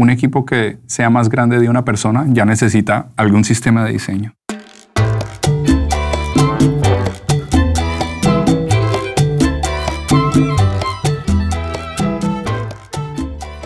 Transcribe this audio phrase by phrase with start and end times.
[0.00, 4.32] un equipo que sea más grande de una persona ya necesita algún sistema de diseño.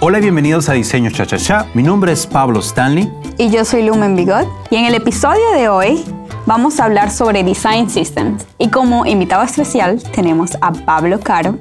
[0.00, 1.66] Hola y bienvenidos a Diseño Cha Cha Cha.
[1.72, 3.08] Mi nombre es Pablo Stanley.
[3.38, 4.48] Y yo soy Lumen Bigot.
[4.70, 6.04] Y en el episodio de hoy
[6.46, 8.46] vamos a hablar sobre Design Systems.
[8.58, 11.58] Y como invitado especial tenemos a Pablo Caro,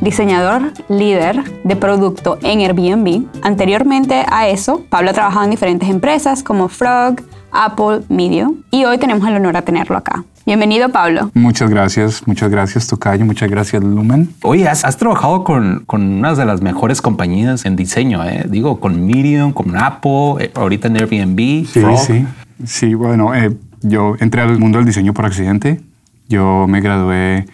[0.00, 3.26] diseñador líder de producto en Airbnb.
[3.42, 8.54] Anteriormente a eso, Pablo ha trabajado en diferentes empresas como Frog, Apple, Medio.
[8.70, 10.24] Y hoy tenemos el honor de tenerlo acá.
[10.46, 11.30] Bienvenido, Pablo.
[11.32, 14.28] Muchas gracias, muchas gracias, Tocayo, muchas gracias, Lumen.
[14.42, 18.44] Oye, has, trabajado con, con una de las mejores compañías en diseño, ¿eh?
[18.46, 21.66] digo, con Medium, con Apple, eh, ahorita en Airbnb.
[21.66, 22.26] Sí, sí,
[22.62, 25.80] sí, bueno, eh, yo entré al mundo del diseño por accidente.
[26.28, 27.46] Yo me gradué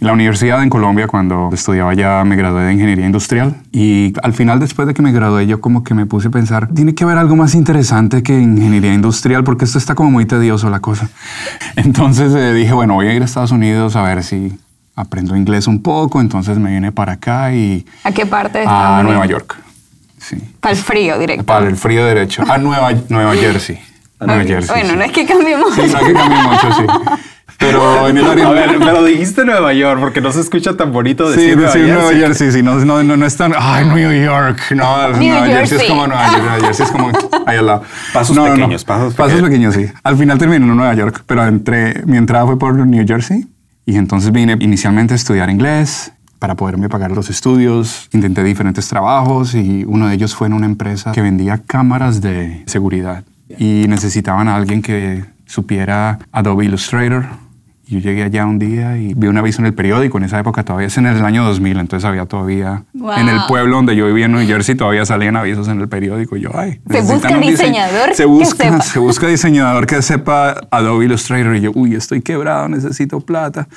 [0.00, 3.56] en la universidad en Colombia, cuando estudiaba ya, me gradué de ingeniería industrial.
[3.72, 6.68] Y al final, después de que me gradué, yo como que me puse a pensar,
[6.68, 10.70] tiene que haber algo más interesante que ingeniería industrial, porque esto está como muy tedioso
[10.70, 11.08] la cosa.
[11.76, 14.56] Entonces eh, dije, bueno, voy a ir a Estados Unidos a ver si
[14.94, 16.20] aprendo inglés un poco.
[16.20, 17.84] Entonces me vine para acá y...
[18.04, 19.56] ¿A qué parte de A Nueva York.
[20.18, 20.36] Sí.
[20.60, 21.44] Para el frío directo.
[21.44, 22.44] Para el frío derecho.
[22.48, 23.80] A Nueva, Nueva Jersey.
[24.20, 24.68] A Nueva Jersey.
[24.68, 25.74] Bueno, no es que cambie mucho.
[25.74, 26.84] Sí, no es que cambie mucho, sí.
[27.58, 28.46] Pero en el área.
[28.46, 31.72] A ver, pero dijiste Nueva York porque no se escucha tan bonito decir sí, Nueva
[31.72, 32.52] sí, Nueva Jersey.
[32.52, 33.52] Sí, no, no, no, es tan.
[33.58, 34.60] Ay, New York.
[34.76, 36.42] No, Nueva Jersey es como Nueva York.
[36.42, 37.10] Nueva Jersey es como
[37.46, 37.82] ahí al lado.
[38.12, 39.14] Pasos pequeños, pasos pequeños.
[39.14, 39.86] Pasos pequeños, sí.
[40.04, 43.46] Al final terminé en Nueva York, pero entré, mi entrada fue por New Jersey
[43.86, 48.08] y entonces vine inicialmente a estudiar inglés para poderme pagar los estudios.
[48.12, 52.62] Intenté diferentes trabajos y uno de ellos fue en una empresa que vendía cámaras de
[52.66, 53.24] seguridad
[53.56, 57.26] y necesitaban a alguien que supiera Adobe Illustrator
[57.88, 60.62] yo llegué allá un día y vi un aviso en el periódico, en esa época
[60.62, 64.26] todavía es en el año 2000, entonces había todavía, en el pueblo donde yo vivía
[64.26, 66.36] en New Jersey, todavía salían avisos en el periódico.
[66.36, 68.82] Y yo, ay, se busca diseñador se busca, que sepa.
[68.88, 71.56] Se busca diseñador que sepa Adobe Illustrator.
[71.56, 73.68] Y yo, uy, estoy quebrado, necesito plata.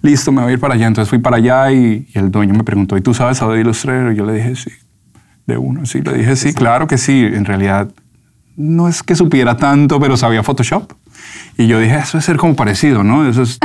[0.00, 0.86] Listo, me voy a ir para allá.
[0.86, 4.12] Entonces fui para allá y, y el dueño me preguntó, ¿y tú sabes Adobe Illustrator?
[4.12, 4.70] Y yo le dije, sí,
[5.46, 6.02] de uno, sí.
[6.02, 7.28] Le dije, sí, claro que sí.
[7.32, 7.88] En realidad,
[8.56, 10.92] no es que supiera tanto, pero sabía Photoshop.
[11.56, 13.28] Y yo dije, eso es ser como parecido, ¿no?
[13.28, 13.58] Eso es...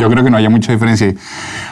[0.00, 1.14] yo creo que no haya mucha diferencia.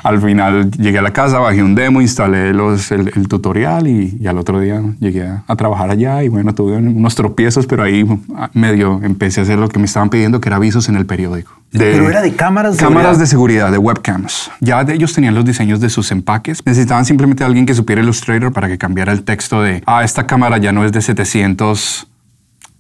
[0.03, 4.39] Al final llegué a la casa, bajé un demo, instalé los, el, tutorial y, al
[4.39, 8.07] otro día llegué a, trabajar allá y bueno, tuve unos tropiezos, pero ahí
[8.53, 11.53] medio empecé a hacer lo que me estaban pidiendo, que era avisos en el periódico.
[11.71, 14.51] pero era de cámaras de Cámaras de seguridad, de webcams.
[14.61, 16.65] Ya ellos tenían los diseños de sus empaques.
[16.65, 20.59] Necesitaban simplemente alguien que supiera Illustrator para que cambiara el texto de, ah, esta cámara
[20.59, 22.09] ya no es de 700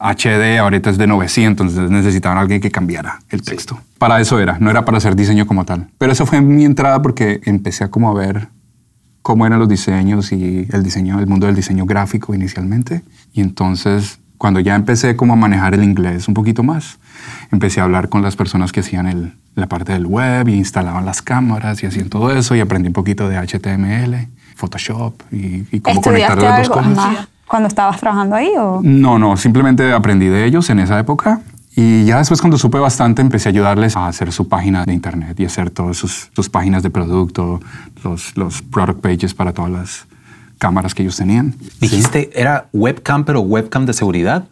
[0.02, 3.80] HD, ahorita es de 900, entonces necesitaban alguien que cambiara el texto.
[3.98, 5.88] Para eso era, no era para hacer diseño como tal.
[5.98, 8.48] Pero eso fue mi entrada porque empecé a como a ver
[9.22, 13.02] cómo eran los diseños y el diseño, el mundo del diseño gráfico inicialmente.
[13.32, 16.98] Y entonces, cuando ya empecé como a manejar el inglés un poquito más,
[17.52, 21.04] empecé a hablar con las personas que hacían el, la parte del web y instalaban
[21.04, 25.80] las cámaras y hacían todo eso y aprendí un poquito de HTML, Photoshop y, y
[25.80, 28.48] cómo conectar las dos cosas cuando estabas trabajando ahí?
[28.58, 28.80] O?
[28.82, 31.42] No, no, simplemente aprendí de ellos en esa época.
[31.76, 35.38] Y ya después cuando supe bastante empecé a ayudarles a hacer su página de internet
[35.38, 37.60] y hacer todas sus, sus páginas de producto,
[38.02, 40.06] los, los product pages para todas las
[40.56, 41.54] cámaras que ellos tenían.
[41.78, 44.44] ¿Dijiste era webcam pero webcam de seguridad?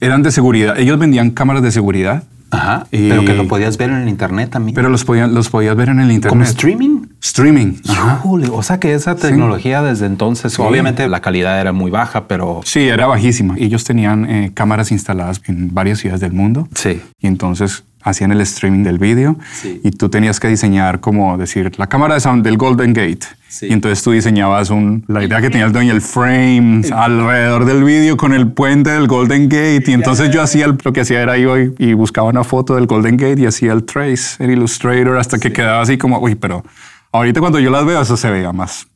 [0.00, 0.78] Eran de seguridad.
[0.78, 2.86] Ellos vendían cámaras de seguridad Ajá.
[2.90, 4.74] pero que lo podías ver en el internet también.
[4.74, 6.28] Pero los, podían, los podías ver en el internet.
[6.28, 7.01] ¿Como streaming?
[7.22, 7.76] Streaming.
[8.24, 12.60] o sea que esa tecnología desde entonces, obviamente la calidad era muy baja, pero...
[12.64, 13.54] Sí, era bajísima.
[13.58, 16.68] Ellos tenían eh, cámaras instaladas en varias ciudades del mundo.
[16.74, 17.00] Sí.
[17.20, 19.36] Y entonces hacían el streaming del vídeo
[19.82, 23.26] y tú tenías que diseñar como decir la cámara del Golden Gate.
[23.60, 27.84] Y entonces tú diseñabas un, la idea que tenía el dueño, el frame alrededor del
[27.84, 29.84] vídeo con el puente del Golden Gate.
[29.86, 33.16] Y entonces yo hacía lo que hacía era iba y, buscaba una foto del Golden
[33.16, 36.64] Gate y hacía el trace en Illustrator hasta que quedaba así como, uy, pero
[37.12, 38.86] ahorita cuando yo las veo eso se veía más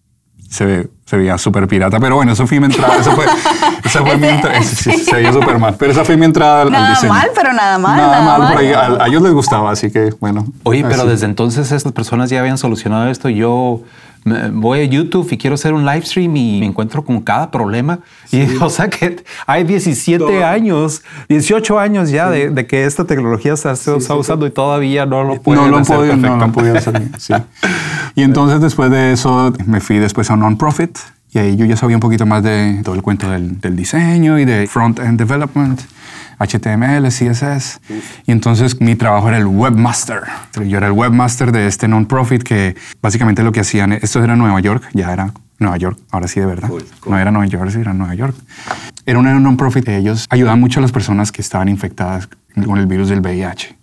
[0.49, 3.25] se, ve, se veía súper pirata, pero bueno, eso fue mi entrada, eso fue,
[3.85, 6.91] esa fue mi entrada, se veía súper mal, pero esa fue mi entrada al, nada
[6.91, 7.13] diseño.
[7.13, 7.97] mal, pero nada mal.
[7.97, 10.47] Nada, mal, Por ahí, a, ellos les gustaba, así que bueno.
[10.63, 13.83] Oye, pero desde entonces estas personas ya habían solucionado esto, yo
[14.53, 18.01] voy a YouTube y quiero hacer un live stream y me encuentro con cada problema.
[18.31, 23.71] Y o sea que hay 17 años, 18 años ya de, que esta tecnología se
[23.71, 26.19] está usando y todavía no lo pueden no hacer.
[26.19, 27.03] no lo podía hacer.
[27.19, 27.35] Sí.
[28.15, 30.99] Y entonces después de eso me fui después a un non-profit
[31.33, 34.39] y ahí yo ya sabía un poquito más de todo el cuento del, del diseño
[34.39, 35.81] y de front-end development.
[36.39, 37.81] HTML, CSS.
[38.27, 40.23] Y entonces mi trabajo era el webmaster.
[40.67, 44.61] Yo era el webmaster de este non-profit que básicamente lo que hacían, esto era Nueva
[44.61, 46.71] York, ya era Nueva York, ahora sí de verdad.
[47.07, 48.37] No era Nueva York, era Nueva York.
[49.07, 49.89] Era una non-profit.
[49.89, 52.29] Ellos ayudaban mucho a las personas que estaban infectadas
[52.65, 53.77] con el virus del VIH.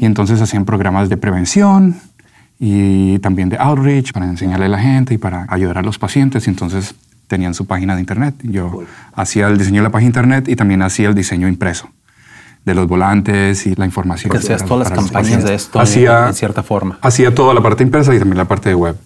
[0.00, 1.96] Y entonces hacían programas de prevención
[2.60, 6.46] y también de outreach para enseñarle a la gente y para ayudar a los pacientes.
[6.46, 6.94] Y entonces
[7.28, 8.34] tenían su página de internet.
[8.42, 8.82] Yo
[9.14, 11.90] hacía el diseño de la página de internet y también hacía el diseño impreso
[12.64, 14.32] de los volantes y la información.
[14.32, 16.98] Que hacías todas las campañas de esto hacía, en cierta forma.
[17.00, 18.96] Hacía toda la parte impresa y también la parte de web.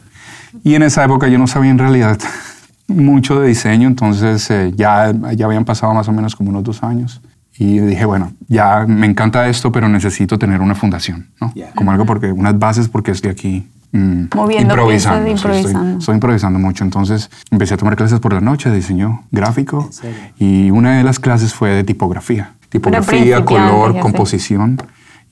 [0.65, 2.19] Y en esa época yo no sabía en realidad
[2.89, 6.83] mucho de diseño, entonces eh, ya, ya habían pasado más o menos como unos dos
[6.83, 7.21] años.
[7.59, 11.53] Y dije, bueno, ya me encanta esto, pero necesito tener una fundación, ¿no?
[11.75, 15.25] Como algo porque, unas bases porque estoy aquí mm, Moviendo improvisando.
[15.25, 15.99] piezas, sí, estoy- improvisando.
[15.99, 16.85] estoy improvisando mucho.
[16.85, 19.89] Entonces empecé a tomar clases por la noche de diseño gráfico
[20.39, 22.53] y una de las clases fue de tipografía.
[22.69, 24.79] Tipografía, color, composición.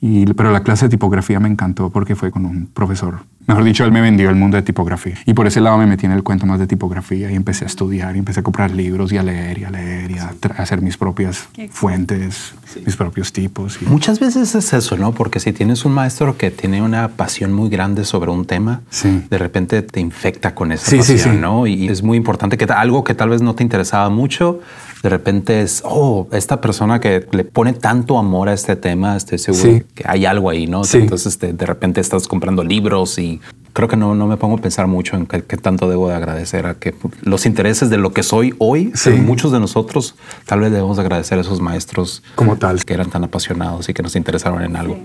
[0.02, 3.18] Y, pero la clase de tipografía me encantó porque fue con un profesor.
[3.46, 5.14] Mejor dicho, él me vendió el mundo de tipografía.
[5.26, 7.66] Y por ese lado me metí en el cuento más de tipografía y empecé a
[7.66, 10.54] estudiar y empecé a comprar libros y a leer y a leer y a tra-
[10.58, 12.54] a hacer mis propias fuentes,
[12.86, 13.78] mis propios tipos.
[13.82, 15.12] y- Muchas veces es eso, ¿no?
[15.12, 19.22] Porque si tienes un maestro que tiene una pasión muy grande sobre un tema, Sí.
[19.28, 21.40] de repente te infecta con esa Sí, pasión, sí.
[21.40, 21.66] ¿no?
[21.66, 24.60] Y es muy importante que algo que tal vez no te interesaba mucho,
[25.02, 29.38] de repente es, oh, esta persona que le pone tanto amor a este tema, estoy
[29.38, 29.82] seguro Sí.
[29.94, 30.84] Que hay algo ahí, ¿no?
[30.84, 30.98] Sí.
[30.98, 33.40] Entonces de repente estás comprando libros y
[33.72, 36.66] creo que no, no me pongo a pensar mucho en qué, tanto debo de agradecer
[36.66, 39.10] a que los intereses de lo que soy hoy, Sí.
[39.10, 40.16] muchos de nosotros
[40.46, 42.84] tal vez debemos de agradecer a esos maestros Como tal.
[42.84, 44.98] que eran tan apasionados y que nos interesaron en algo.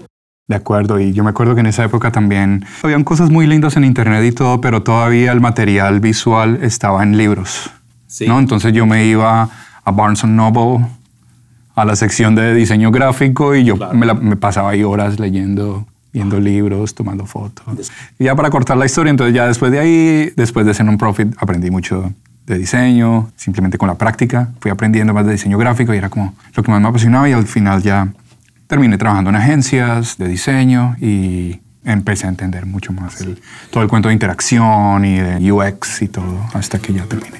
[0.48, 3.78] De acuerdo, y yo me acuerdo que en esa época también habían cosas muy lindas
[3.78, 7.72] en internet y todo, pero todavía el material visual estaba en libros.
[8.08, 8.28] Sí.
[8.28, 8.38] ¿no?
[8.40, 9.50] Entonces yo me iba
[9.84, 10.86] a Barnes Noble,
[11.75, 15.86] a la sección de diseño gráfico y yo me, la- me pasaba ahí horas leyendo,
[16.13, 17.92] viendo libros, tomando fotos.
[18.18, 20.98] Y ya para cortar la historia, entonces ya después de ahí, después de ser un
[20.98, 22.13] profit, aprendí mucho
[22.48, 26.33] de diseño, simplemente con la práctica, fui aprendiendo más de diseño gráfico y era como
[26.56, 28.07] lo que más me apasionaba y al final ya
[28.68, 33.42] terminé trabajando en agencias de diseño y empecé a entender mucho más el-
[33.72, 37.39] todo el cuento de interacción y de UX y todo hasta que ya terminé.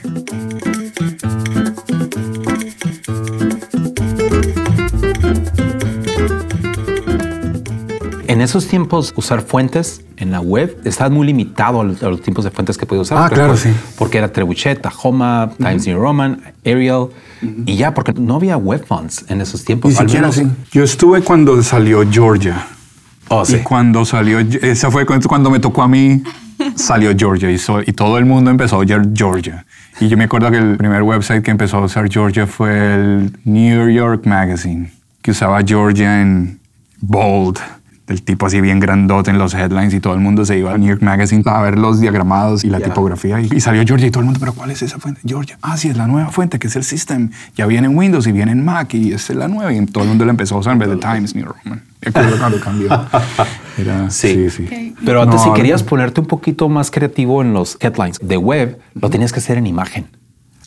[8.36, 12.22] En esos tiempos, usar fuentes en la web estaba muy limitado a los, a los
[12.22, 13.18] tipos de fuentes que podía usar.
[13.18, 13.70] Ah, claro, sí.
[13.98, 17.08] Porque era Trebuchet, Tahoma, Times New Roman, Arial,
[17.66, 19.92] y ya, porque no había web fonts en esos tiempos.
[19.92, 20.48] Ni siquiera menos- así.
[20.74, 22.68] Yo estuve cuando salió Georgia.
[23.30, 23.56] Oh, sí.
[23.56, 26.22] Y cuando salió, esa fue cuando cuando me tocó a mí,
[26.76, 29.66] salió Georgia y, so- y todo el mundo empezó a oír Georgia.
[30.02, 33.32] Y yo me acuerdo que el primer website que empezó a usar Georgia fue el
[33.46, 34.92] New York Magazine,
[35.22, 36.60] que usaba Georgia en
[37.00, 37.60] bold,
[38.07, 40.80] del tipo así bien grandote en los headlines y todo el mundo se iba al
[40.80, 43.40] New York Magazine a ver los diagramados y la tipografía.
[43.42, 45.22] Y, y salió Georgia y todo el mundo, pero ¿cuál es esa fuente?
[45.25, 45.57] Georgia.
[45.63, 47.31] Ah, sí, es la nueva fuente, que es el System.
[47.56, 49.74] Ya viene en Windows y viene en Mac y esta es la nueva.
[49.74, 51.84] Y todo el mundo la empezó a usar en vez de Times New Roman.
[52.40, 52.90] Cuando cambió.
[53.78, 54.50] Era, Sí.
[54.50, 54.96] sí, sí.
[55.04, 58.80] Pero antes, No, si querías ponerte un poquito más creativo en los headlines de web,
[58.94, 60.06] lo tenías que hacer en imagen.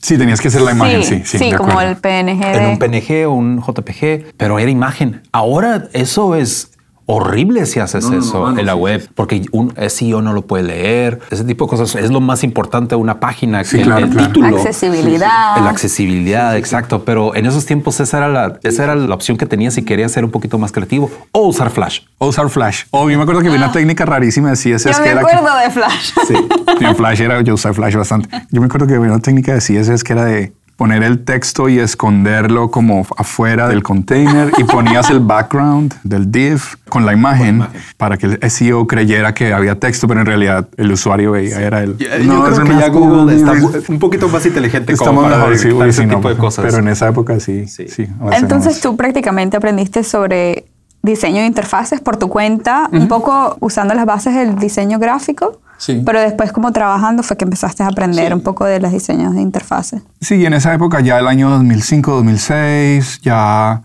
[0.00, 1.22] Sí, tenías que hacer la imagen, sí.
[1.24, 1.90] Sí, de como acuerdo.
[1.92, 2.42] el PNG.
[2.44, 5.22] En de- un PNG o un JPG, pero era imagen.
[5.32, 6.72] Ahora eso es
[7.10, 11.20] horrible si haces eso en la web, porque un SEO no lo puede leer.
[11.30, 13.64] Ese tipo de cosas es lo más importante de una página.
[13.64, 14.26] Sí, el, claro, el claro.
[14.28, 14.56] título.
[14.58, 15.56] Accesibilidad.
[15.56, 17.04] La accesibilidad, exacto.
[17.04, 20.12] Pero en esos tiempos esa era, la, esa era la opción que tenías si querías
[20.12, 22.00] ser un poquito más creativo o usar Flash.
[22.18, 22.84] O usar Flash.
[22.90, 24.92] O yo me acuerdo que había una técnica rarísima de CSS Ah.
[24.92, 26.12] Yo que me era acuerdo de Flash.
[26.26, 26.34] Sí,
[26.80, 28.28] en Flash era, yo usé Flash bastante.
[28.50, 31.68] Yo me acuerdo que había una técnica de CSS que era de poner el texto
[31.68, 37.66] y esconderlo como afuera del container y ponías el background del div con la imagen
[37.96, 41.82] para que el SEO creyera que había texto, pero en realidad el usuario veía era
[41.82, 41.98] el...
[41.98, 43.54] yo es creo que ya Google está
[43.88, 46.64] un poquito más inteligente como para mejor, sí, uy, ese sí, tipo no, de cosas.
[46.64, 47.88] Pero en esa época sí, Sí.
[47.88, 48.06] sí.
[48.30, 50.66] Entonces tú prácticamente aprendiste sobre
[51.02, 56.02] diseño de interfaces por tu cuenta, un poco usando las bases del diseño gráfico, Sí.
[56.04, 59.40] pero después como trabajando fue que empezaste a aprender un poco de los diseños de
[59.40, 60.02] interfaces.
[60.20, 63.82] Sí, en esa época, ya el año 2005, 2006, ya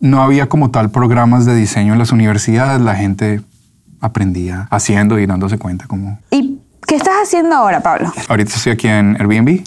[0.00, 2.80] no había como tal programas de diseño en las universidades.
[2.80, 3.40] La gente
[4.00, 6.18] aprendía haciendo y dándose cuenta como...
[6.30, 8.12] ¿Y qué estás haciendo ahora, Pablo?
[8.28, 9.62] Ahorita estoy aquí en Airbnb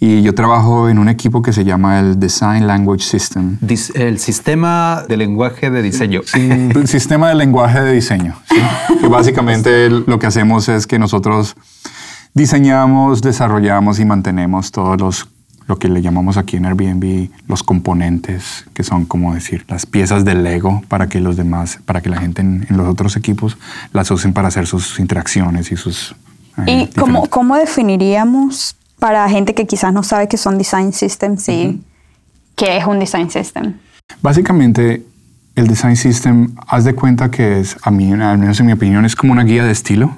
[0.00, 3.58] y yo trabajo en un equipo que se llama el Design Language System.
[3.60, 6.20] Dis- El sistema de lenguaje de diseño.
[6.74, 8.36] Un sistema de lenguaje de diseño.
[8.48, 8.56] ¿sí?
[9.00, 11.56] Que básicamente lo que hacemos es que nosotros
[12.34, 15.28] diseñamos, desarrollamos y mantenemos todos los
[15.66, 20.22] lo que le llamamos aquí en Airbnb los componentes, que son como decir las piezas
[20.26, 23.56] del Lego para que los demás, para que la gente en, en los otros equipos
[23.94, 26.14] las usen para hacer sus interacciones y sus...
[26.66, 31.46] eh, ¿Y cómo, cómo definiríamos para gente que quizás no sabe qué son design systems
[31.50, 31.78] y
[32.56, 33.74] qué es un design system.
[34.22, 35.04] Básicamente,
[35.54, 39.04] el design system, haz de cuenta que es, a mí, al menos en mi opinión,
[39.04, 40.16] es como una guía de estilo.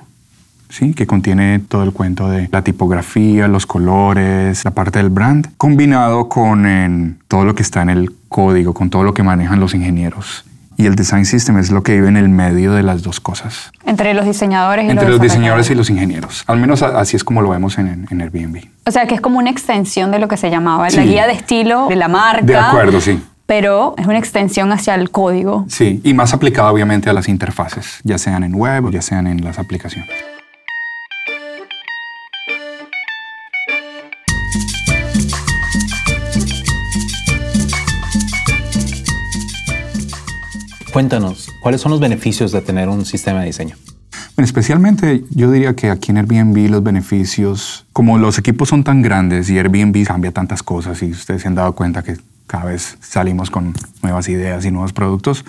[0.69, 0.95] ¿Sí?
[0.95, 6.29] que contiene todo el cuento de la tipografía, los colores, la parte del brand, combinado
[6.29, 9.75] con en, todo lo que está en el código, con todo lo que manejan los
[9.75, 10.45] ingenieros.
[10.77, 13.71] Y el design system es lo que vive en el medio de las dos cosas.
[13.85, 16.45] Entre los diseñadores y Entre los los diseñadores y los ingenieros.
[16.47, 18.63] Al menos así es como lo vemos en, en Airbnb.
[18.87, 21.33] O sea, que es como una extensión de lo que se llamaba la guía de
[21.33, 22.45] estilo de la marca.
[22.45, 23.23] De acuerdo, sí.
[23.47, 25.65] Pero es una extensión hacia el código.
[25.69, 29.27] Sí, y más aplicado obviamente a las interfaces, ya sean en web o ya sean
[29.29, 30.11] en las aplicaciones.
[40.97, 43.77] Cuéntanos, ¿cuáles son los beneficios de tener un sistema de diseño?
[44.39, 49.51] Especialmente yo diría que aquí en Airbnb los beneficios, como los equipos son tan grandes
[49.51, 53.51] y Airbnb cambia tantas cosas y ustedes se han dado cuenta que cada vez salimos
[53.51, 55.45] con nuevas ideas y nuevos productos,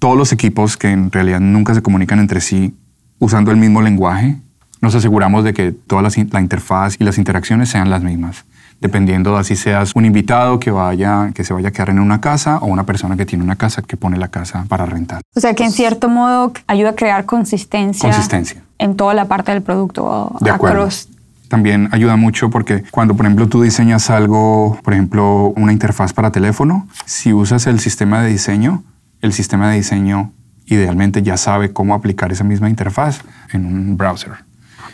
[0.00, 2.74] todos los equipos que en realidad nunca se comunican entre sí
[3.20, 4.38] usando el mismo lenguaje,
[4.80, 8.44] nos aseguramos de que toda in- la interfaz y las interacciones sean las mismas.
[8.80, 12.20] Dependiendo de así seas un invitado que, vaya, que se vaya a quedar en una
[12.20, 15.22] casa o una persona que tiene una casa que pone la casa para rentar.
[15.34, 18.62] O sea, que en cierto modo ayuda a crear consistencia, Consistencia.
[18.78, 20.36] en toda la parte del producto.
[20.40, 20.82] De acuerdo.
[20.82, 21.08] across.
[21.48, 26.32] También ayuda mucho porque cuando, por ejemplo, tú diseñas algo, por ejemplo, una interfaz para
[26.32, 28.82] teléfono, si usas el sistema de diseño,
[29.20, 30.32] el sistema de diseño
[30.66, 33.20] idealmente ya sabe cómo aplicar esa misma interfaz
[33.52, 34.32] en un browser.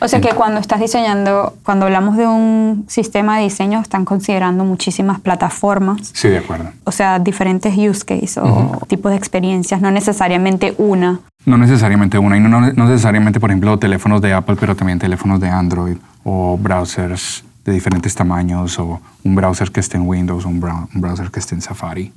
[0.02, 4.64] O sea que cuando estás diseñando, cuando hablamos de un sistema de diseño, están considerando
[4.64, 6.70] muchísimas plataformas, Sí, de acuerdo.
[6.84, 11.20] o sea, diferentes use cases o tipos de experiencias, no necesariamente una.
[11.44, 14.98] No necesariamente una, y no, no- no necesariamente, por ejemplo, teléfonos de Apple, pero también
[14.98, 20.44] teléfonos de Android o browsers de diferentes tamaños o un browser que esté en Windows
[20.46, 22.12] un, brow- un browser que esté en Safari.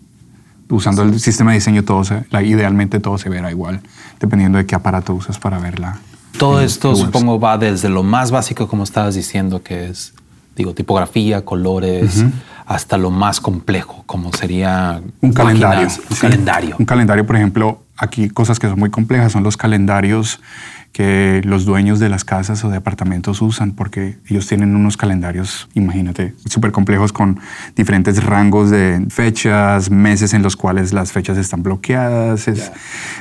[0.69, 3.81] Usando el sistema de diseño, todo se- la- idealmente todo se verá igual,
[4.21, 5.97] dependiendo de qué aparato usas para verla.
[6.37, 10.13] Todo en esto supongo va desde lo más básico, como estabas diciendo, que es,
[10.55, 12.25] digo, tipografía, colores,
[12.65, 15.83] hasta lo más complejo, como sería Un calendario.
[15.83, 16.21] un sí.
[16.21, 16.75] calendario.
[16.79, 20.39] Un calendario, por ejemplo, aquí cosas que son muy complejas son los calendarios
[20.93, 25.67] que los dueños de las casas o de apartamentos usan, porque ellos tienen unos calendarios,
[25.73, 27.39] imagínate, súper complejos con
[27.75, 32.71] diferentes rangos de fechas, meses en los cuales las fechas están bloqueadas, es-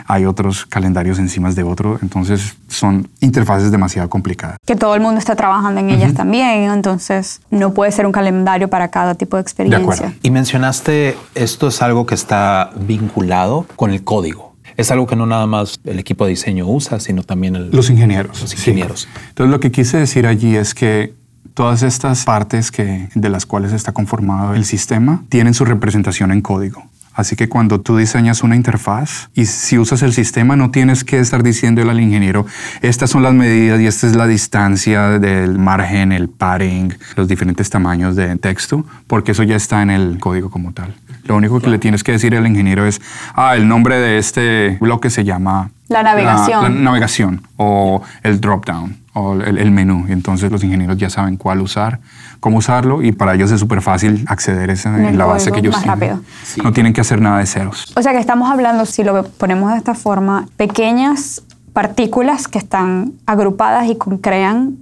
[0.07, 4.59] hay otros calendarios encima de otro, entonces son interfaces demasiado complicadas.
[4.67, 8.69] Que todo el mundo está trabajando en ellas también, entonces no puede ser un calendario
[8.69, 9.83] para cada tipo de experiencia.
[9.83, 10.12] acuerdo.
[10.23, 14.51] Y mencionaste, esto es algo que está vinculado con el código.
[14.76, 17.91] Es algo que no nada más el equipo de diseño usa, sino también el- Los
[17.91, 18.41] ingenieros.
[18.41, 18.57] Los sí.
[18.57, 19.09] ingenieros.
[19.29, 21.14] Entonces lo que quise decir allí es que
[21.55, 26.41] todas estas partes que, de las cuales está conformado el sistema tienen su representación en
[26.41, 26.85] código.
[27.14, 31.19] Así que cuando tú diseñas una interfaz y si usas el sistema no tienes que
[31.19, 32.47] estar diciéndole al ingeniero,
[32.81, 37.69] estas son las medidas y esta es la distancia del margen, el padding, los diferentes
[37.69, 40.95] tamaños de texto, porque eso ya está en el código como tal.
[41.25, 43.00] Lo único que le tienes que decir al ingeniero es,
[43.35, 46.62] ah, el nombre de este bloque se llama La navegación.
[46.62, 50.07] la navegación o el drop down o el, el menú.
[50.09, 52.00] Y entonces los ingenieros ya saben cuál usar,
[52.41, 55.52] cómo usarlo y para ellos es súper fácil acceder a esa, En en la base
[55.52, 56.00] que ellos más tienen.
[56.00, 56.21] rápido.
[56.64, 57.93] No tienen que hacer nada de ceros.
[57.95, 63.12] O sea que estamos hablando, si lo ponemos de esta forma, pequeñas partículas que están
[63.26, 64.76] agrupadas y con- crean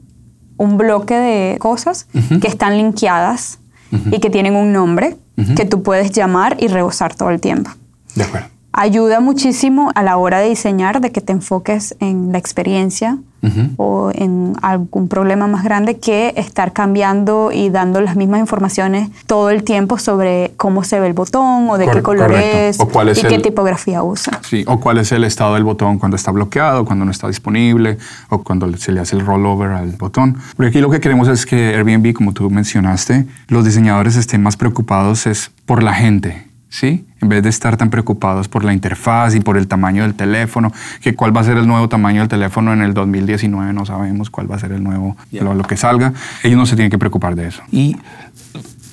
[0.57, 2.07] un bloque de cosas
[2.41, 3.59] que están linkeadas
[4.11, 5.17] y que tienen un nombre
[5.57, 7.71] que tú puedes llamar y reusar todo el tiempo.
[8.15, 8.49] De acuerdo.
[8.73, 13.19] Ayuda muchísimo a la hora de diseñar de que te enfoques en la experiencia
[13.79, 19.49] o en algún problema más grande que estar cambiando y dando las mismas informaciones todo
[19.49, 22.59] el tiempo sobre cómo se ve el botón o de qué Cor- color correcto.
[22.59, 24.39] es O cuál es y qué el- tipografía usa.
[24.47, 27.97] Sí, o cuál es el estado del botón cuando está bloqueado, cuando no está disponible,
[28.29, 30.37] o cuando se le hace el rollover al botón.
[30.57, 34.59] Porque aquí lo que queremos es que Airbnb, como tú mencionaste, los diseñadores estén más
[34.59, 37.05] preocupados es por la gente, ¿sí?
[37.21, 40.73] En vez de estar tan preocupados por la interfaz y por el tamaño del teléfono,
[41.03, 44.31] que cuál va a ser el nuevo tamaño del teléfono en el 2019, no sabemos
[44.31, 46.15] cuál va a ser el nuevo, lo, lo que salga.
[46.43, 47.63] Ellos no se tienen que preocupar de eso.
[47.71, 47.97] Y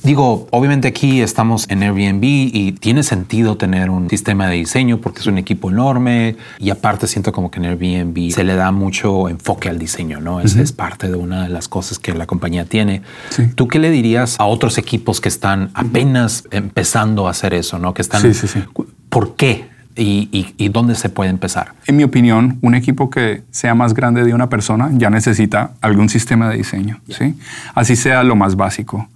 [0.07, 5.19] digo, obviamente aquí estamos en Airbnb y tiene sentido tener un sistema de diseño porque
[5.19, 9.27] es un equipo enorme y aparte siento como que en Airbnb se le da mucho
[9.29, 10.39] enfoque al diseño, ¿no?
[10.41, 13.01] Es, es parte de una de las cosas que la compañía tiene.
[13.29, 13.43] Sí.
[13.53, 17.93] ¿Tú qué le dirías a otros equipos que están apenas empezando a hacer eso, ¿no?
[17.93, 18.21] Que están...
[18.21, 18.63] Sí, sí, sí.
[19.09, 21.73] ¿Por qué y, y- y dónde se puede empezar.
[21.87, 26.07] En mi opinión, un equipo que sea más grande de una persona ya necesita algún
[26.07, 27.33] sistema de diseño, ¿sí?
[27.73, 29.09] Así sea lo más básico.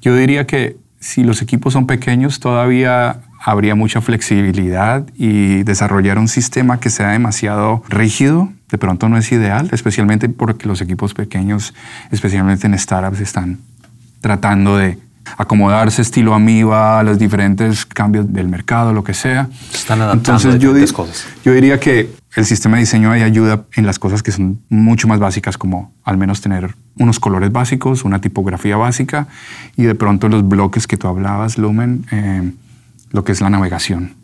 [0.00, 6.28] Yo diría que si los equipos son pequeños, todavía habría mucha flexibilidad y desarrollar un
[6.28, 11.74] sistema que sea demasiado rígido, de pronto no es ideal, especialmente porque los equipos pequeños,
[12.10, 13.58] especialmente en startups, están
[14.22, 14.98] tratando de
[15.36, 19.48] acomodarse estilo amiba a los diferentes cambios del mercado, lo que sea.
[19.72, 21.26] Están adaptando Entonces, yo, cosas.
[21.44, 25.06] yo diría que el sistema de diseño ahí ayuda en las cosas que son mucho
[25.06, 29.26] más básicas, como al menos tener unos colores básicos, una tipografía básica
[29.76, 32.52] y de pronto los bloques que tú hablabas, Lumen, eh,
[33.10, 34.14] lo que es la navegación.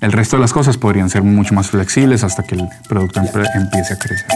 [0.00, 3.94] El resto de las cosas podrían ser mucho más flexibles hasta que el producto empiece
[3.94, 4.26] a crecer.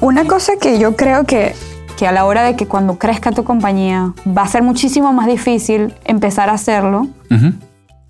[0.00, 1.54] Una cosa que yo creo que,
[1.96, 5.26] que a la hora de que cuando crezca tu compañía va a ser muchísimo más
[5.26, 7.08] difícil empezar a hacerlo.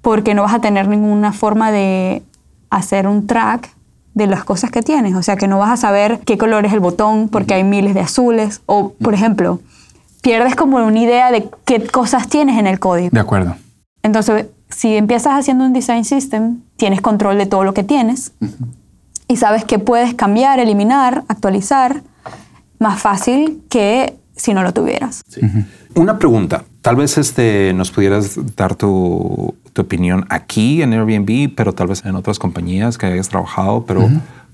[0.02, 2.22] Porque no vas a tener ninguna forma de
[2.70, 3.70] hacer un track
[4.14, 5.14] de las cosas que tienes.
[5.14, 7.94] O sea, que no vas a saber qué color es el botón porque hay miles
[7.94, 8.62] de azules.
[8.66, 9.60] O, por ejemplo,
[10.22, 13.10] pierdes como una idea de qué cosas tienes en el código.
[13.12, 13.56] De acuerdo.
[14.02, 18.32] Entonces, si empiezas haciendo un design system, tienes control de todo lo que tienes
[19.28, 22.02] y sabes que puedes cambiar, eliminar, actualizar
[22.78, 25.22] más fácil que si no lo tuvieras.
[25.94, 26.64] Una pregunta.
[26.80, 32.04] Tal vez este, nos pudieras dar tu, tu opinión aquí en Airbnb, pero tal vez
[32.04, 33.84] en otras compañías que hayas trabajado.
[33.86, 34.08] Pero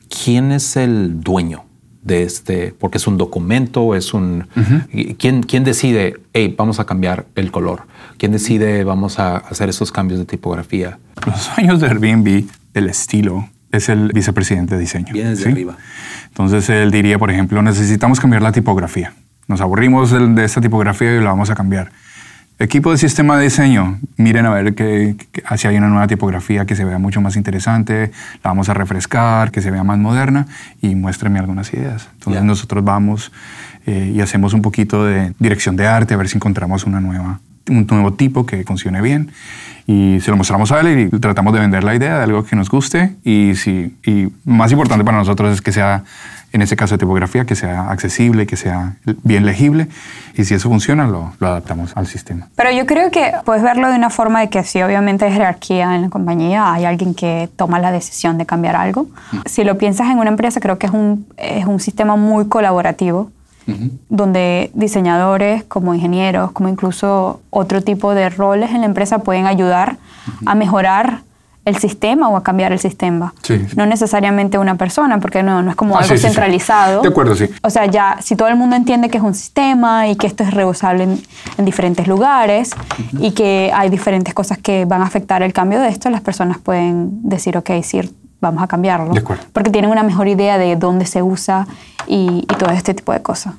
[0.08, 1.64] ¿quién es el dueño
[2.02, 2.74] de este?
[2.78, 4.46] Porque es un documento, es un...
[5.18, 7.82] ¿quién, ¿Quién decide, hey, vamos a cambiar el color?
[8.18, 10.98] ¿Quién decide, vamos a hacer esos cambios de tipografía?
[11.26, 12.44] Los dueños de Airbnb,
[12.74, 15.12] el estilo, es el vicepresidente de diseño.
[15.12, 15.50] Viene desde ¿sí?
[15.50, 15.76] arriba.
[16.28, 19.14] Entonces él diría, por ejemplo, necesitamos cambiar la tipografía.
[19.48, 21.92] Nos aburrimos de esta tipografía y la vamos a cambiar.
[22.58, 26.64] Equipo de sistema de diseño, miren a ver que, que- si hay una nueva tipografía
[26.64, 28.10] que se vea mucho más interesante,
[28.42, 30.46] la vamos a refrescar, que se vea más moderna
[30.80, 32.08] y muéstrenme algunas ideas.
[32.14, 32.46] Entonces Ya.
[32.46, 33.30] nosotros vamos
[33.84, 37.40] eh, y hacemos un poquito de dirección de arte, a ver si encontramos una nueva,
[37.68, 39.30] un nuevo tipo que funcione bien.
[39.86, 42.56] Y se lo mostramos a él y tratamos de vender la idea de algo que
[42.56, 43.14] nos guste.
[43.22, 46.02] Y, si, y más importante para nosotros es que sea,
[46.52, 49.88] en ese caso de tipografía, que sea accesible, que sea bien legible.
[50.34, 52.48] Y si eso funciona, lo, lo adaptamos al sistema.
[52.56, 55.94] Pero yo creo que puedes verlo de una forma de que sí, obviamente hay jerarquía
[55.96, 59.08] en la compañía, hay alguien que toma la decisión de cambiar algo.
[59.44, 63.30] Si lo piensas en una empresa, creo que es un, es un sistema muy colaborativo,
[64.08, 69.96] donde diseñadores como ingenieros, como incluso otro tipo de roles en la empresa pueden ayudar
[70.44, 71.22] a mejorar
[71.66, 73.34] el sistema o a cambiar el sistema.
[73.42, 73.66] Sí.
[73.76, 76.26] No necesariamente una persona, porque no, no es como Ah, algo sí, sí, sí.
[76.28, 77.02] centralizado.
[77.02, 77.50] De acuerdo, sí.
[77.62, 80.44] O sea, ya si todo el mundo entiende que es un sistema y que esto
[80.44, 81.20] es reusable en,
[81.58, 82.70] en diferentes lugares
[83.18, 86.58] y que hay diferentes cosas que van a afectar el cambio de esto, las personas
[86.58, 88.00] pueden decir, ok, sí,
[88.40, 89.12] vamos a cambiarlo.
[89.12, 89.42] De acuerdo.
[89.52, 91.66] Porque tienen una mejor idea de dónde se usa
[92.06, 93.54] y, y todo este tipo de cosas.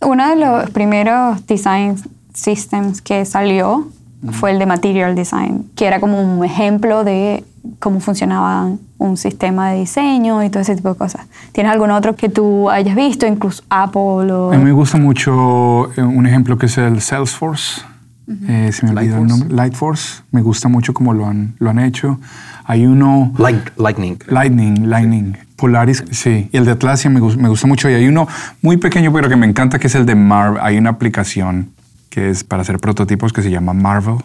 [0.00, 1.96] Uno de los primeros design
[2.32, 3.86] systems que salió
[4.32, 7.44] fue el de Material Design, que era como un ejemplo de
[7.78, 11.26] cómo funcionaba un sistema de diseño y todo ese tipo de cosas.
[11.52, 14.52] ¿Tienes algún otro que tú hayas visto, incluso Apple o...?
[14.52, 17.82] A mí me gusta mucho eh, un ejemplo que es el Salesforce.
[18.48, 19.28] Eh, se me olvidó el Lightforce.
[19.28, 19.56] nombre.
[19.56, 20.22] Lightforce.
[20.30, 22.18] Me gusta mucho cómo lo han, lo han hecho.
[22.64, 23.32] Hay uno...
[23.38, 24.18] Light, lightning.
[24.28, 25.36] Lightning, Lightning.
[25.56, 26.48] Polaris, sí.
[26.50, 27.90] Y el de Atlassian me, me gusta mucho.
[27.90, 28.26] Y hay uno
[28.62, 30.60] muy pequeño, pero que me encanta, que es el de Marvel.
[30.62, 31.68] Hay una aplicación
[32.14, 34.18] que es para hacer prototipos que se llama Marvel.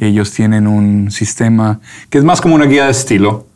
[0.00, 1.78] Ellos tienen un sistema
[2.08, 3.46] que es más como una guía de estilo,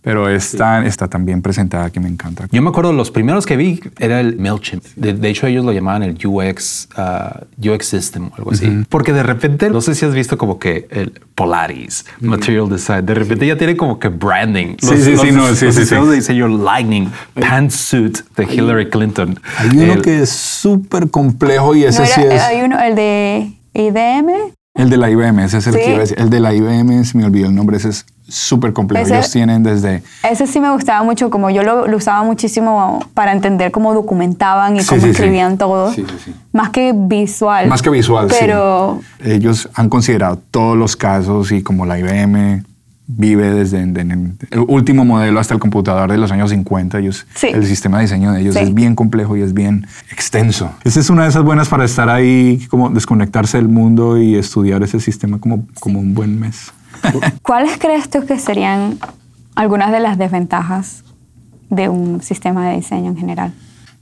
[0.00, 2.46] pero está, está tan bien presentada que me encanta.
[2.50, 4.82] Yo me acuerdo los primeros que vi era el MailChimp.
[4.96, 8.84] De, de hecho, ellos lo llamaban el UX, uh, UX System o algo así.
[8.88, 13.14] Porque de repente, no sé si has visto como que el Polaris, Material Design, de
[13.14, 14.76] repente ya tiene como que branding.
[14.80, 16.10] Sí, sí, sí, no, sí, los sí, sistemas sí.
[16.10, 19.38] de diseño Lightning, Pantsuit de Hillary Clinton.
[19.58, 22.42] Hay uno El- que es súper complejo y ese No, sí era- es...
[22.42, 24.52] Hay uno, el de IDM.
[24.78, 25.80] El de la IBM, ese es el Sí.
[25.80, 26.18] que iba a decir.
[26.18, 29.04] El de la IBM, se me olvidó el nombre, ese es súper complejo.
[29.04, 30.02] Ese- Ellos tienen desde...
[30.22, 34.76] Ese sí me gustaba mucho, como yo lo, lo usaba muchísimo para entender cómo documentaban
[34.76, 35.92] y Sí, cómo sí, escribían todo.
[35.92, 36.34] Sí, sí, sí.
[36.52, 37.66] Más que visual.
[37.68, 38.36] Más que visual, sí.
[38.40, 42.62] Pero Ellos han considerado todos los casos y como la IBM
[43.10, 47.26] vive desde en- en el último modelo hasta el computador de los años 50, ellos,
[47.34, 47.48] Sí.
[47.48, 48.60] el sistema de diseño de ellos Sí.
[48.60, 50.70] es bien complejo y es bien extenso.
[50.84, 54.82] Esa es una de esas buenas para estar ahí, como desconectarse del mundo y estudiar
[54.82, 56.70] ese sistema como, como un buen mes.
[57.42, 58.98] ¿cuáles crees tú que serían
[59.54, 61.02] algunas de las desventajas
[61.70, 63.52] de un sistema de diseño en general?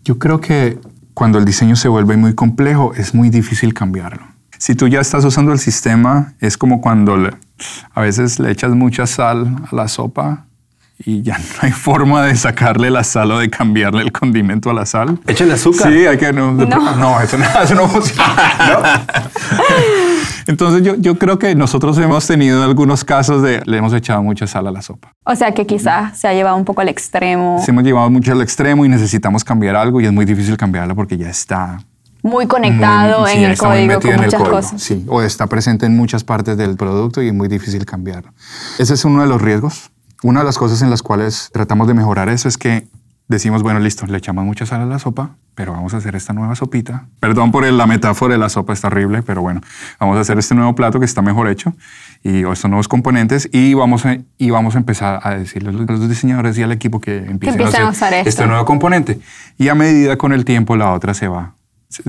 [0.04, 0.78] Yo creo que
[1.14, 4.22] cuando el diseño se vuelve muy complejo, es muy difícil cambiarlo.
[4.58, 7.34] Si tú ya estás usando el sistema, es como cuando le-
[7.94, 10.44] a veces le echas mucha sal a la sopa
[10.98, 14.74] y ya no hay forma de sacarle la sal o de cambiarle el condimento a
[14.74, 15.18] la sal.
[15.26, 15.92] Échale azúcar.
[15.92, 16.32] Sí, hay que...
[16.32, 17.20] No, no.
[17.20, 19.06] eso, no eso no funciona.
[20.46, 23.62] Entonces yo, yo creo que nosotros hemos tenido algunos casos de...
[23.66, 25.12] Le hemos echado mucha sal a la sopa.
[25.24, 28.32] O sea que quizás se ha llevado un poco al extremo, Se hemos llevado mucho
[28.32, 31.78] al extremo y necesitamos cambiar algo y es muy difícil cambiarlo porque ya está
[32.26, 34.82] muy conectado muy- sí, en el está muy código con en el muchas código, cosas.
[34.82, 38.32] Sí, o está presente en muchas partes del producto y es muy difícil cambiarlo.
[38.78, 39.90] Ese es uno de los riesgos.
[40.22, 42.86] Una de las cosas en las cuales tratamos de mejorar eso es que
[43.28, 46.32] decimos, bueno, listo, le echamos mucha sal a la sopa, pero vamos a hacer esta
[46.32, 47.06] nueva sopita.
[47.18, 49.60] Perdón por el- la metáfora de la sopa, está horrible, pero bueno,
[49.98, 51.74] vamos a hacer este nuevo plato que está mejor hecho
[52.22, 55.88] y estos nuevos componentes y vamos a, y vamos a empezar a decirle a los,
[56.02, 58.28] a diseñadores y al equipo que empiecen empiecen a a hacer usar esto.
[58.28, 59.18] este nuevo componente.
[59.58, 61.55] Y a medida con el tiempo la otra se va,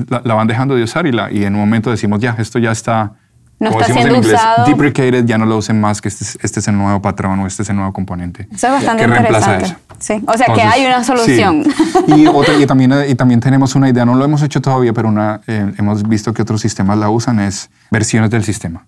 [0.09, 2.59] la, la van dejando de usar y, la, y en un momento decimos, ya, esto
[2.59, 3.13] ya está...
[3.59, 4.65] No como está decimos en siendo inglés, usado.
[4.67, 7.47] deprecated, ya no lo usen más, que este es, este es el nuevo patrón o
[7.47, 8.47] este es el nuevo componente.
[8.53, 9.65] Eso es bastante que reemplaza interesante.
[9.65, 9.97] eso.
[9.99, 10.23] Sí.
[10.27, 11.63] O sea que Entonces, hay una solución.
[11.63, 12.03] sí.
[12.17, 15.07] Y, otra, y, también, y también tenemos una idea, no lo hemos hecho todavía, pero
[15.07, 18.85] una, eh, hemos visto que otros sistemas la usan, es versiones del sistema.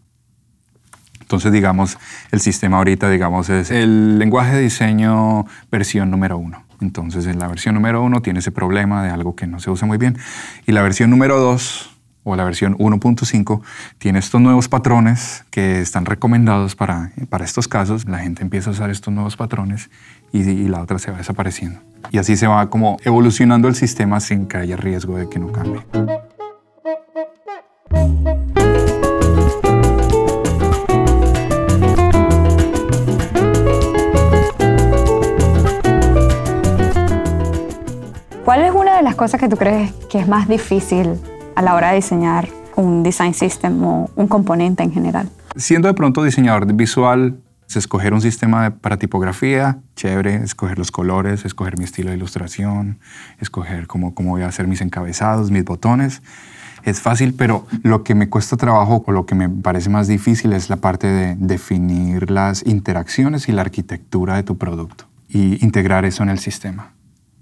[1.19, 1.97] Entonces, digamos,
[2.31, 6.63] el sistema ahorita, digamos, es el lenguaje de diseño versión número uno.
[6.81, 9.87] Entonces, en la versión número uno tiene ese problema de algo que no se usa
[9.87, 10.17] muy bien.
[10.65, 11.89] Y la versión número dos,
[12.23, 13.61] o la versión 1.5,
[13.97, 18.05] tiene estos nuevos patrones que están recomendados para, para estos casos.
[18.05, 19.89] La gente empieza a usar estos nuevos patrones
[20.31, 21.81] y, la otra se va desapareciendo.
[22.11, 25.51] Y así se va como evolucionando el sistema sin que haya riesgo de que no
[25.51, 25.81] cambie.
[39.19, 41.19] Cosas que tú crees que es más difícil
[41.53, 45.29] a la hora de diseñar un design system o un componente en general?
[45.57, 51.43] Siendo de pronto diseñador visual, es escoger un sistema para tipografía, chévere, escoger los colores,
[51.43, 52.99] escoger mi estilo de ilustración,
[53.41, 56.21] escoger cómo, cómo voy a hacer mis encabezados, mis botones.
[56.85, 60.53] Es fácil, pero lo que me cuesta trabajo o lo que me parece más difícil
[60.53, 66.05] es la parte de definir las interacciones y la arquitectura de tu producto y integrar
[66.05, 66.93] eso en el sistema.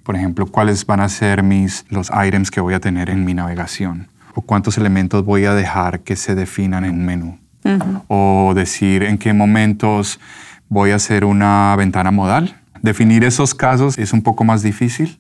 [0.08, 3.34] Por ejemplo, cuáles van a ser mis, los items que voy a tener en mi
[3.34, 7.40] navegación o cuántos elementos voy a dejar que se definan en un menú.
[8.08, 10.22] O decir en qué momentos
[10.70, 12.58] voy a hacer una ventana modal.
[12.82, 15.20] Definir esos casos es un poco más difícil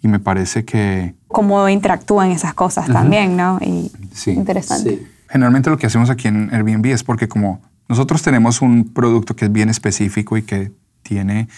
[0.00, 3.58] y me parece que Cómo interactúan esas cosas también, ¿no?
[3.60, 4.30] Y Sí.
[4.30, 5.04] interesante.
[5.28, 9.46] Generalmente lo que hacemos aquí en Airbnb es porque como nosotros tenemos un producto que
[9.46, 10.70] es bien específico y que
[11.02, 11.48] tiene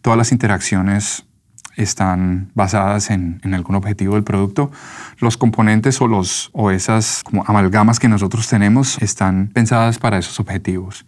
[0.00, 1.26] todas las interacciones
[1.76, 4.70] están basadas en, en algún objetivo del producto,
[5.18, 10.38] los componentes o, los, o esas como amalgamas que nosotros tenemos están pensadas para esos
[10.40, 11.06] objetivos.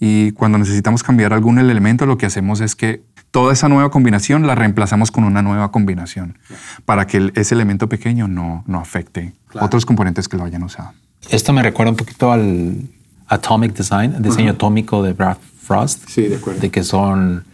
[0.00, 4.46] Y cuando necesitamos cambiar algún elemento, lo que hacemos es que toda esa nueva combinación
[4.46, 6.38] la reemplazamos con una nueva combinación
[6.86, 10.92] para que el- ese elemento pequeño no, no afecte otros componentes que lo hayan usado.
[11.30, 12.88] Esto me recuerda un poquito al
[13.26, 16.08] Atomic Design, el diseño atómico de Brad Frost.
[16.08, 16.60] Sí, de acuerdo.
[16.60, 17.44] De que son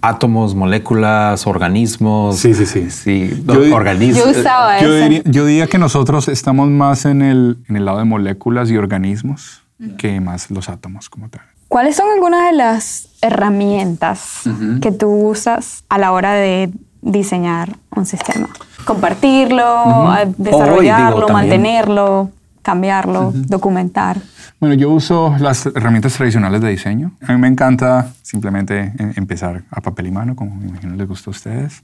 [0.00, 2.36] átomos, moléculas, organismos.
[2.38, 2.90] Sí, sí, sí.
[2.90, 4.24] Sí, Yo organismos.
[4.34, 7.98] Yo usaba Yo diría, yo diría que nosotros estamos más en el, en el lado
[7.98, 9.62] de moléculas y organismos
[9.96, 11.42] que más los átomos como tal.
[11.68, 14.40] ¿Cuáles son algunas de las herramientas
[14.80, 16.70] que tú usas a la hora de
[17.02, 18.48] diseñar un sistema?
[18.84, 21.32] Compartirlo, a- desarrollarlo, digo, también.
[21.62, 22.30] mantenerlo,
[22.68, 24.18] cambiarlo, documentar.
[24.60, 27.12] Bueno, yo uso las herramientas tradicionales de diseño.
[27.26, 31.08] A mí me encanta simplemente em- empezar a papel y mano, como me imagino les
[31.08, 31.82] gusta a ustedes.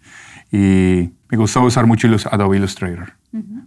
[0.53, 3.15] Y me gusta usar mucho Adobe Illustrator,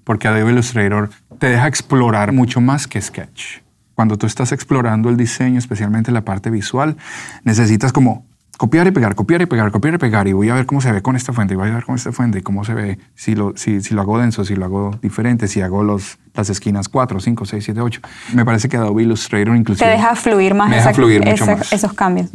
[0.04, 3.62] porque Adobe Illustrator te deja explorar mucho más que Sketch.
[3.96, 6.98] Cuando tú estás explorando el diseño, especialmente la parte visual,
[7.44, 8.27] necesitas como
[8.58, 10.92] copiar y pegar, copiar y pegar, copiar y pegar, y voy a ver cómo se
[10.92, 12.98] ve con esta fuente, y voy a ver con esta fuente, y cómo se ve,
[13.16, 16.50] si lo, si, si lo hago denso, si lo hago diferente, si hago los, las
[16.50, 18.02] esquinas 4, 5, 6, 7, 8.
[18.34, 19.90] Me parece que Adobe Illustrator Te inclusive...
[19.90, 21.72] deja fluir más, me deja esa- fluir mucho esa- más.
[21.74, 22.28] esos cambios.
[22.28, 22.32] O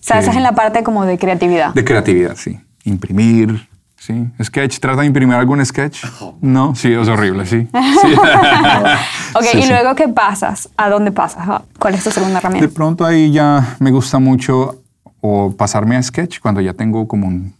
[0.00, 0.22] sea, Sí.
[0.22, 1.72] esa es en la parte como de creatividad.
[1.72, 2.58] De creatividad, sí.
[2.84, 4.26] Imprimir, sí.
[4.42, 6.04] Sketch, ¿trata de imprimir algún sketch?
[6.40, 7.68] No, sí, es horrible, sí.
[8.02, 8.12] Sí.
[9.34, 9.68] ok, Sí, y sí.
[9.68, 10.68] luego, ¿qué pasas?
[10.76, 11.44] ¿A dónde pasas?
[11.48, 12.74] Ah, ¿Cuál es tu segunda De herramienta?
[12.74, 14.80] pronto ahí ya me gusta mucho
[15.26, 17.54] o pasarme a Sketch cuando ya tengo como un,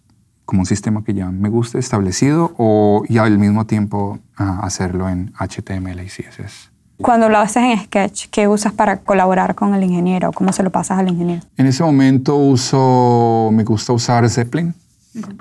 [0.45, 5.09] como un sistema que ya me guste establecido o ya al mismo tiempo ah, hacerlo
[5.09, 6.71] en HTML y CSS.
[6.99, 10.31] Cuando lo haces en Sketch, ¿qué usas para colaborar con el ingeniero?
[10.33, 11.41] ¿Cómo se lo pasas al ingeniero?
[11.57, 14.75] En ese momento uso, me gusta usar Zeppelin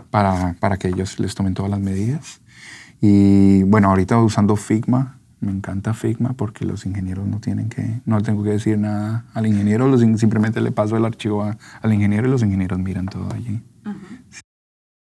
[0.10, 2.40] para, para que ellos les tomen todas las medidas.
[3.02, 5.18] Y bueno, ahorita usando Figma.
[5.44, 9.46] Me encanta Figma porque los ingenieros no tienen que, no tengo que decir nada al
[9.46, 13.28] ingeniero, los simplemente le paso el archivo a- al ingeniero y los ingenieros miran todo
[13.34, 13.62] allí.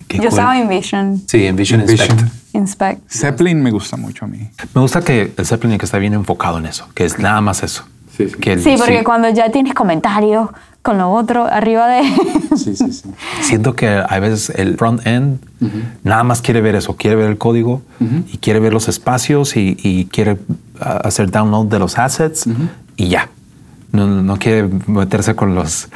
[0.07, 0.29] Qué Yo cool.
[0.29, 2.09] estaba en Vision Sí, en Vision Vision.
[2.19, 2.53] Inspect.
[2.55, 3.09] Inspect.
[3.09, 4.49] Zeppelin me gusta mucho a mí.
[4.73, 7.63] Me gusta que el Zeppelin que está bien enfocado en eso, que es nada más
[7.63, 7.85] eso.
[8.15, 8.35] Sí, sí.
[8.35, 10.49] Que el- Sí, porque cuando ya tienes comentarios
[10.85, 12.03] con lo otro arriba de...
[12.55, 13.09] Sí, sí, sí.
[13.41, 15.39] Siento que a veces el front end
[16.03, 17.81] nada más quiere ver eso, quiere ver el código
[18.31, 20.37] y quiere ver los espacios y, y quiere
[20.79, 22.45] ah, hacer download de los assets
[22.95, 23.27] y ya.
[23.91, 25.87] No, no quiere meterse con las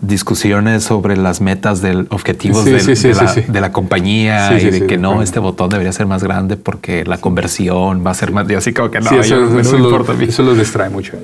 [0.00, 3.40] discusiones sobre las metas del objetivos Sí, del- sí, sí, de, sí, la, sí.
[3.46, 6.22] de la compañía Sí, sí, y de sí, que no, este botón debería ser más
[6.24, 8.48] grande porque la conversión va a ser más.
[8.48, 10.24] Yo así como que no, Sí, eso, yo- no eso me lo- importa a mí.
[10.24, 11.16] eso los distrae mucho.
[11.16, 11.20] a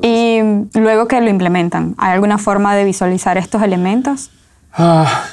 [0.00, 0.06] Sí.
[0.06, 4.30] Y luego que lo implementan, ¿hay alguna forma de visualizar estos elementos?
[4.72, 5.24] Ah,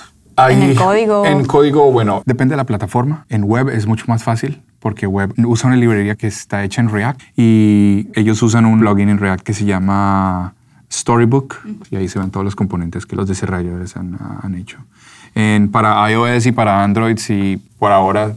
[0.49, 1.25] En el código.
[1.25, 3.25] En código, bueno, depende de la plataforma.
[3.29, 6.89] En web es mucho más fácil porque web usa una librería que está hecha en
[6.89, 10.53] React y ellos usan un plugin en React que se llama
[10.91, 11.57] Storybook
[11.91, 14.77] y ahí se ven todos los componentes que los desarrolladores han, han hecho.
[15.35, 18.33] En, para iOS y para Android, sí, por ahora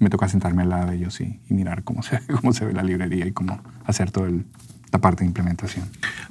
[0.00, 2.72] me toca sentarme al lado de ellos y, y mirar cómo se, cómo se ve
[2.72, 4.28] la librería y cómo hacer toda
[4.94, 5.84] la parte de implementación.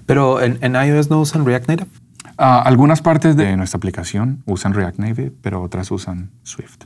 [0.05, 1.89] Pero en, en iOS no usan React Native.
[2.37, 6.85] Ah, algunas partes de nuestra aplicación usan React Native, pero otras usan Swift.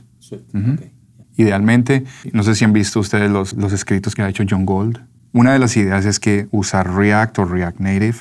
[0.52, 0.76] Ujú.
[1.36, 4.98] Idealmente, no sé si han visto ustedes los, los escritos que ha hecho John Gold.
[5.32, 8.16] Una de las ideas es que usar React o React Native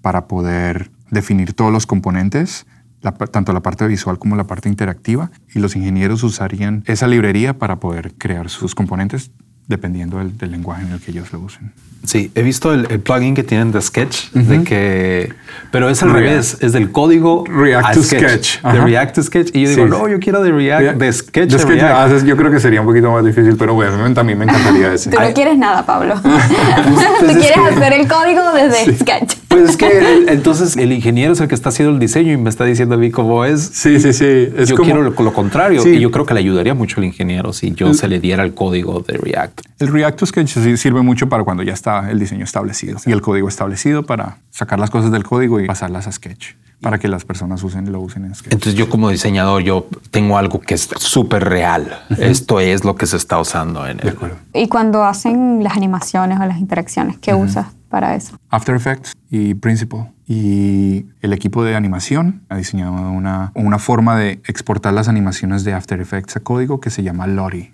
[0.00, 2.66] para poder definir todos los componentes,
[3.02, 7.58] la tanto la parte visual como la parte interactiva, y los ingenieros usarían esa librería
[7.58, 9.32] para poder crear sus componentes
[9.70, 11.72] dependiendo del, del lenguaje en el que ellos lo usen.
[12.04, 15.34] Sí, he visto el, el plugin que tienen de Sketch, de que,
[15.70, 16.26] pero es al React.
[16.28, 18.62] revés, es del código React a to Sketch.
[18.62, 18.80] de.
[18.80, 19.50] React to Sketch.
[19.54, 19.90] Y yo digo, sí.
[19.90, 22.12] no, yo quiero de React, de Sketch De a Sketch, React.
[22.12, 25.10] ah, yo creo que sería un poquito más difícil, pero bueno, también me encantaría ese.
[25.10, 26.14] Tú no quieres nada, Pablo.
[26.22, 29.34] Tú es quieres hacer el código desde Sketch.
[29.50, 32.36] Pues es que el- entonces el ingeniero es el que está haciendo el diseño y
[32.36, 33.60] me está diciendo a mí cómo es.
[33.60, 34.24] Sí, sí, sí.
[34.56, 35.90] Es yo como- quiero lo, lo contrario Sí.
[35.90, 38.54] y yo creo que le ayudaría mucho al ingeniero si yo se le diera el
[38.54, 39.60] código de React.
[39.80, 43.10] El React to Sketch sí sirve mucho para cuando ya está el diseño establecido y
[43.12, 47.08] el código establecido para sacar las cosas del código y pasarlas a Sketch para que
[47.08, 48.52] las personas usen, lo usen en Sketch.
[48.54, 51.98] Entonces yo como diseñador yo tengo algo que es súper real.
[52.18, 54.04] Esto es lo que se está usando en el...
[54.04, 54.36] De acuerdo.
[54.54, 58.38] Y cuando hacen las animaciones o las interacciones, ¿qué usas para eso?
[58.48, 60.12] After Effects y Principal.
[60.26, 65.74] Y el equipo de animación ha diseñado una, una forma de exportar las animaciones de
[65.74, 67.72] After Effects a código que se llama Lottie.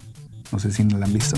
[0.51, 1.37] No sé si no la han visto.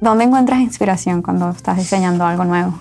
[0.00, 2.80] ¿Dónde encuentras inspiración cuando estás diseñando algo nuevo?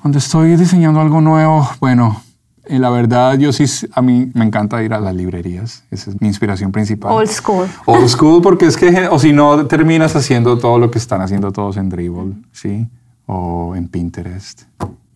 [0.00, 2.22] Cuando estoy diseñando algo nuevo, bueno,
[2.68, 5.84] la verdad yo sí, a mí me encanta ir a las librerías.
[5.90, 7.12] Esa es mi inspiración principal.
[7.12, 7.66] Old school.
[7.86, 11.52] Old school porque es que, o si no, terminas haciendo todo lo que están haciendo
[11.52, 12.88] todos en Dribble, ¿sí?
[13.26, 14.62] O en Pinterest.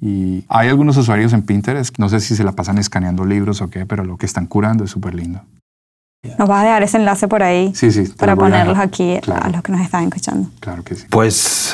[0.00, 3.70] Y hay algunos usuarios en Pinterest, no sé si se la pasan escaneando libros o
[3.70, 5.40] qué, pero lo que están curando es súper lindo.
[6.38, 8.02] Nos vas a dejar ese enlace por ahí Sí, sí.
[8.16, 10.50] para ponerlos aquí a los que nos están escuchando.
[10.60, 11.04] claro que sí.
[11.08, 11.72] Pues,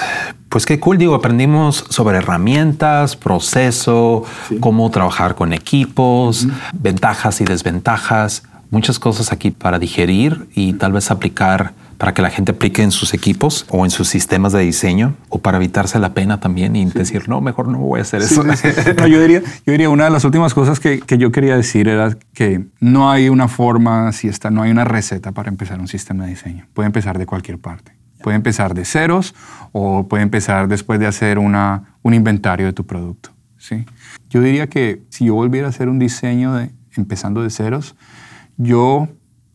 [0.53, 4.23] pues qué cool, digo, aprendimos sobre herramientas, proceso,
[4.61, 11.11] cómo trabajar con equipos, ventajas y desventajas, muchas cosas aquí para digerir y tal vez
[11.11, 15.15] aplicar para que la gente aplique en sus equipos o en sus sistemas de diseño
[15.31, 18.45] o para evitarse la pena también y decir, no, mejor no voy a hacer eso.
[18.99, 21.89] No, yo, diría, yo diría, una de las últimas cosas que, que yo quería decir
[21.89, 25.89] era que no hay una forma, si está, no hay una receta para empezar un
[25.89, 26.67] sistema de diseño.
[26.75, 28.02] Puede empezar de cualquier parte.
[28.23, 29.35] Puede empezar de ceros
[29.73, 33.31] o puede empezar después de hacer una, un inventario de tu producto.
[33.59, 33.85] ¿sí?
[34.31, 37.97] Yo diría que si yo volviera a hacer un diseño de, empezando de ceros,
[38.57, 39.09] yo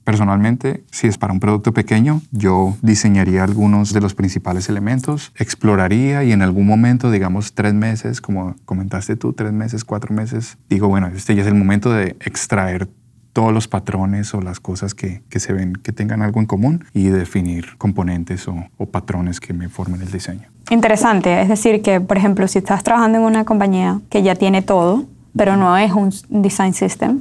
[0.07, 6.23] Personalmente, si es para un producto pequeño, yo diseñaría algunos de los principales elementos, exploraría
[6.23, 10.87] y en algún momento, digamos tres meses, como comentaste tú, tres meses, cuatro meses, digo,
[10.87, 12.87] bueno, este ya es el momento de extraer
[13.37, 16.85] todos los patrones o las cosas que, que se ven que tengan algo en común
[16.91, 20.47] y definir componentes o, o patrones que me formen el diseño.
[20.71, 24.63] Interesante, es decir, que por ejemplo, si estás trabajando en una compañía que ya tiene
[24.63, 27.19] todo, pero no es un design system,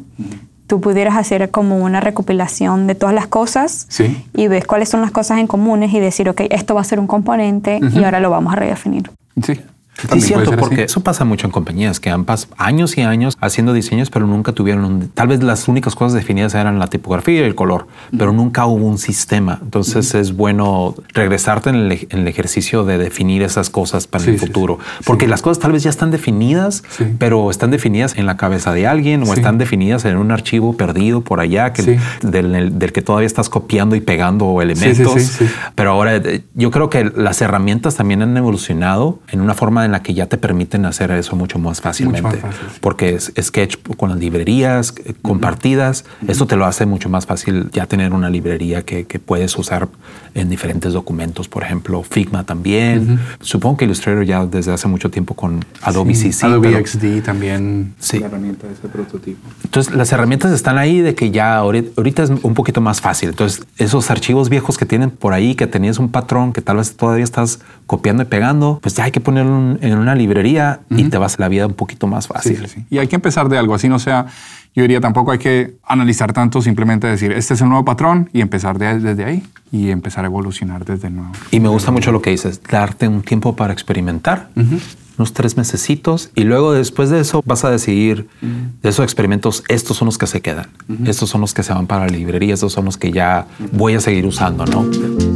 [0.66, 4.24] tú pudieras hacer como una recopilación de todas las cosas Sí.
[4.32, 6.98] y ves cuáles son las cosas en comunes y decir, ok, esto va a ser
[6.98, 9.10] un componente y ahora lo vamos a redefinir.
[9.44, 9.60] Sí,
[9.98, 10.82] Sí, también puede cierto, porque así.
[10.84, 14.52] eso pasa mucho en compañías que han pasado años y años haciendo diseños, pero nunca
[14.52, 15.08] tuvieron un.
[15.08, 18.84] Tal vez las únicas cosas definidas eran la tipografía y el color, pero nunca hubo
[18.86, 19.58] un sistema.
[19.62, 24.30] Entonces es bueno regresarte en el, en el ejercicio de definir esas cosas para Sí,
[24.30, 25.04] el sí, futuro, sí.
[25.06, 27.04] porque las cosas tal vez ya están definidas, Sí.
[27.18, 29.32] pero están definidas en la cabeza de alguien o Sí.
[29.32, 31.96] están definidas en un archivo perdido por allá que, Sí.
[32.22, 35.12] del, del que todavía estás copiando y pegando elementos.
[35.14, 35.46] sí, sí.
[35.74, 39.92] Pero ahora eh, yo creo que las herramientas también han evolucionado en una forma en
[39.92, 42.22] la que ya te permiten hacer eso mucho más fácilmente.
[42.22, 42.78] más fácil, sí.
[42.80, 47.70] Porque es, Sketch con las librerías eh, compartidas, esto te lo hace mucho más fácil
[47.72, 49.88] ya tener una librería que, que puedes usar
[50.34, 53.18] en diferentes documentos, por ejemplo, Figma también.
[53.40, 56.46] Supongo que Illustrator ya desde hace mucho tiempo con Adobe Sí, CC.
[56.46, 57.94] Adobe pero- XD también.
[57.98, 58.18] Sí.
[58.18, 59.38] La herramienta de ese prototipo.
[59.64, 63.30] entonces las herramientas están ahí de que ya ahorita, ahorita es un poquito más fácil.
[63.30, 66.96] Entonces esos archivos viejos que tienen por ahí, que tenías un patrón que tal vez
[66.96, 71.04] todavía estás copiando y pegando, pues ya hay que ponerlo en- en una librería y
[71.04, 72.58] te vas la vida un poquito más fácil.
[72.58, 72.86] sí, sí.
[72.90, 74.26] Y hay que empezar de algo, así no sea,
[74.74, 78.40] yo diría tampoco hay que analizar tanto, simplemente decir, este es el nuevo patrón y
[78.40, 81.32] empezar de- desde ahí y empezar a evolucionar desde nuevo.
[81.50, 84.48] Y me gusta mucho lo que dices, darte un tiempo para experimentar.
[85.18, 88.28] Unos tres mesecitos y luego después de eso vas a decidir
[88.82, 90.66] de esos experimentos, estos son los que se quedan,
[91.06, 93.94] estos son los que se van para la librería, estos son los que ya voy
[93.94, 95.35] a seguir usando, ¿no?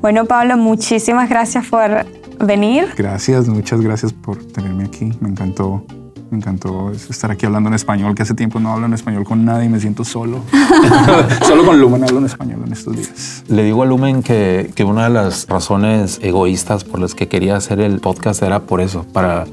[0.00, 2.06] Bueno, Pablo, muchísimas gracias por
[2.44, 2.88] venir.
[2.96, 5.12] Gracias, muchas gracias por tenerme aquí.
[5.20, 5.84] Me encantó,
[6.30, 9.44] me encantó estar aquí hablando en español, que hace tiempo no hablo en español con
[9.44, 10.38] nadie y me siento solo.
[11.46, 13.44] solo con Lumen hablo en español en estos días.
[13.48, 17.56] Le digo a Lumen que, que una de las razones egoístas por las que quería
[17.56, 19.44] hacer el podcast era por eso, para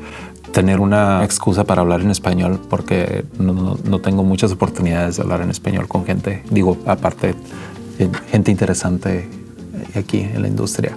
[0.53, 5.23] tener una excusa para hablar en español, porque no, no- no tengo muchas oportunidades de
[5.23, 7.35] hablar en español con gente, digo, aparte,
[8.31, 9.27] gente interesante
[9.95, 10.95] aquí en la industria.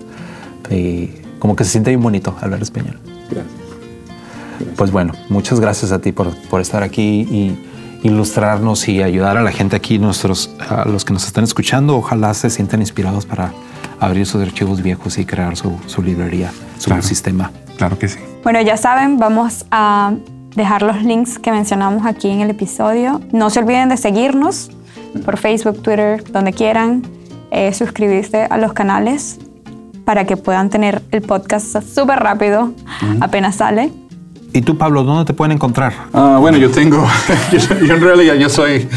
[0.71, 2.99] Y como que se siente bien bonito hablar español.
[3.31, 3.55] Gracias.
[4.77, 7.59] Pues bueno, muchas gracias a ti por, por estar aquí y
[8.03, 11.97] ilustrarnos y ayudar a la gente aquí, nuestros, a los que nos están escuchando.
[11.97, 13.53] Ojalá se sientan inspirados para
[13.99, 17.03] abrir sus archivos viejos y crear su, su librería, su Claro.
[17.03, 17.51] sistema.
[17.77, 18.19] Claro que sí.
[18.43, 20.13] Bueno, ya saben, vamos a
[20.57, 23.21] dejar los links que mencionamos aquí en el episodio.
[23.33, 24.71] No se olviden de seguirnos
[25.25, 27.03] por Facebook, Twitter, donde quieran.
[27.51, 29.39] Eh, suscribirse a los canales
[30.05, 32.73] para que puedan tener el podcast súper rápido
[33.21, 33.93] apenas sale.
[34.53, 35.93] ¿Y tú, Pablo, dónde te pueden encontrar?
[36.13, 37.07] Ah, bueno, yo tengo,
[37.53, 38.89] yo, yo en realidad yo soy,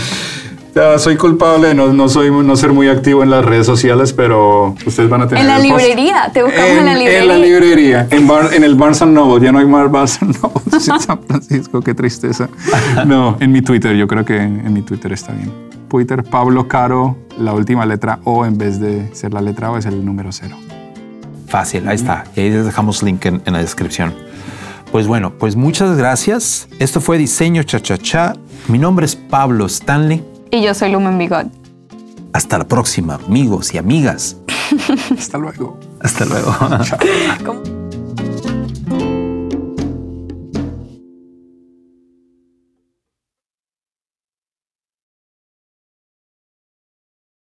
[0.74, 4.13] ya soy culpable de no, no, soy, no ser muy activo en las redes sociales,
[4.13, 5.44] pero ustedes van a tener...
[5.44, 7.22] En la librería, te buscamos en, la librería.
[7.22, 10.62] En la librería, en, Bar- en el Barnes Noble, ya no hay más Barnes Noble
[10.74, 12.50] en San Francisco, qué tristeza.
[13.06, 15.52] No, en mi Twitter, yo creo que en, en mi Twitter está bien.
[15.93, 19.86] Twitter, Pablo Caro, la última letra O en vez de ser la letra O es
[19.86, 20.58] el número cero.
[21.47, 22.23] Fácil, ahí está.
[22.36, 24.12] Y ahí les dejamos link en, en la descripción.
[24.91, 26.67] Pues bueno, pues muchas gracias.
[26.79, 28.34] Esto fue Diseño Cha-Cha-Cha.
[28.69, 30.25] Mi nombre es Pablo Stanley.
[30.49, 31.45] Y yo soy Lumen Bigot.
[32.34, 34.38] Hasta la próxima, amigos y amigas.
[35.15, 35.79] Hasta luego.
[35.99, 36.56] Hasta luego.
[37.45, 37.83] ¿Cómo?